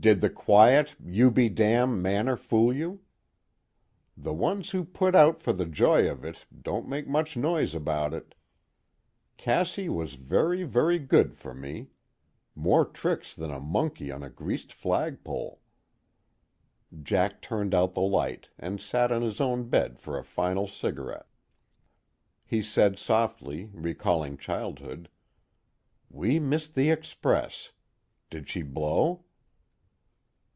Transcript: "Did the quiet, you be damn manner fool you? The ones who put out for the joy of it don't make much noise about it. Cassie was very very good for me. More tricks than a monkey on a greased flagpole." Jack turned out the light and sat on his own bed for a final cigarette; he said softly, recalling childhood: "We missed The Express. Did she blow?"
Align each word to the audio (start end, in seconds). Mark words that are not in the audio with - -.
"Did 0.00 0.20
the 0.20 0.28
quiet, 0.28 0.96
you 1.02 1.30
be 1.30 1.48
damn 1.48 2.02
manner 2.02 2.36
fool 2.36 2.74
you? 2.74 3.00
The 4.18 4.34
ones 4.34 4.70
who 4.70 4.84
put 4.84 5.14
out 5.14 5.40
for 5.40 5.54
the 5.54 5.64
joy 5.64 6.10
of 6.10 6.26
it 6.26 6.44
don't 6.62 6.88
make 6.88 7.08
much 7.08 7.38
noise 7.38 7.74
about 7.74 8.12
it. 8.12 8.34
Cassie 9.38 9.88
was 9.88 10.16
very 10.16 10.62
very 10.64 10.98
good 10.98 11.34
for 11.36 11.54
me. 11.54 11.88
More 12.54 12.84
tricks 12.84 13.34
than 13.34 13.50
a 13.50 13.60
monkey 13.60 14.10
on 14.12 14.22
a 14.22 14.28
greased 14.28 14.74
flagpole." 14.74 15.62
Jack 17.02 17.40
turned 17.40 17.74
out 17.74 17.94
the 17.94 18.00
light 18.02 18.50
and 18.58 18.82
sat 18.82 19.10
on 19.10 19.22
his 19.22 19.40
own 19.40 19.70
bed 19.70 19.98
for 19.98 20.18
a 20.18 20.24
final 20.24 20.66
cigarette; 20.66 21.28
he 22.44 22.60
said 22.60 22.98
softly, 22.98 23.70
recalling 23.72 24.36
childhood: 24.36 25.08
"We 26.10 26.38
missed 26.38 26.74
The 26.74 26.90
Express. 26.90 27.72
Did 28.28 28.48
she 28.48 28.60
blow?" 28.60 29.24